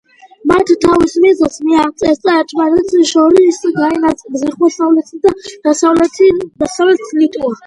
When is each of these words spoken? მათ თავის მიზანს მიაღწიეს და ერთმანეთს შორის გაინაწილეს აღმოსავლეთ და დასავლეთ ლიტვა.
მათ 0.51 0.69
თავის 0.85 1.11
მიზანს 1.25 1.59
მიაღწიეს 1.65 2.21
და 2.23 2.33
ერთმანეთს 2.43 2.97
შორის 3.11 3.61
გაინაწილეს 3.77 4.47
აღმოსავლეთ 4.49 5.13
და 5.27 5.35
დასავლეთ 5.69 7.09
ლიტვა. 7.21 7.55